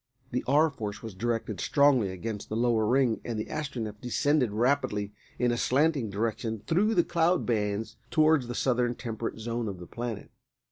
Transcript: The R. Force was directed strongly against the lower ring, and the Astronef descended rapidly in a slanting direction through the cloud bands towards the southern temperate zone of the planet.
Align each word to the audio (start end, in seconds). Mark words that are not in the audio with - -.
The 0.31 0.43
R. 0.47 0.71
Force 0.71 1.03
was 1.03 1.13
directed 1.13 1.59
strongly 1.61 2.09
against 2.09 2.49
the 2.49 2.55
lower 2.55 2.87
ring, 2.87 3.21
and 3.23 3.37
the 3.37 3.45
Astronef 3.45 4.01
descended 4.01 4.51
rapidly 4.51 5.13
in 5.37 5.51
a 5.51 5.57
slanting 5.57 6.09
direction 6.09 6.63
through 6.65 6.95
the 6.95 7.03
cloud 7.03 7.45
bands 7.45 7.97
towards 8.09 8.47
the 8.47 8.55
southern 8.55 8.95
temperate 8.95 9.37
zone 9.37 9.67
of 9.67 9.77
the 9.77 9.85
planet. 9.85 10.31